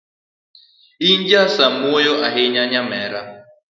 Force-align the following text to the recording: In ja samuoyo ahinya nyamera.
In 1.09 1.19
ja 1.31 1.43
samuoyo 1.55 2.13
ahinya 2.27 2.63
nyamera. 2.71 3.21